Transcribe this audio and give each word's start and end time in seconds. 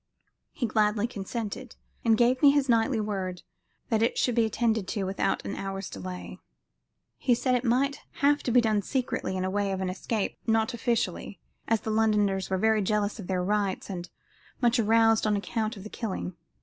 He 0.51 0.65
gladly 0.65 1.05
consented, 1.05 1.75
and 2.03 2.17
gave 2.17 2.41
me 2.41 2.49
his 2.49 2.67
knightly 2.67 2.99
word 2.99 3.43
that 3.89 4.01
it 4.01 4.17
should 4.17 4.33
be 4.33 4.45
attended 4.45 4.87
to 4.87 5.03
without 5.03 5.45
an 5.45 5.55
hour's 5.55 5.91
delay. 5.91 6.39
He 7.19 7.35
said 7.35 7.53
it 7.53 7.63
might 7.63 7.99
have 8.13 8.41
to 8.41 8.51
be 8.51 8.61
done 8.61 8.81
secretly 8.81 9.37
in 9.37 9.43
the 9.43 9.49
way 9.51 9.71
of 9.71 9.79
an 9.79 9.91
escape 9.91 10.39
not 10.47 10.73
officially 10.73 11.39
as 11.67 11.81
the 11.81 11.91
Londoners 11.91 12.49
were 12.49 12.57
very 12.57 12.81
jealous 12.81 13.19
of 13.19 13.27
their 13.27 13.43
rights 13.43 13.91
and 13.91 14.09
much 14.59 14.79
aroused 14.79 15.27
on 15.27 15.35
account 15.37 15.77
of 15.77 15.83
the 15.83 15.89
killing. 15.91 16.35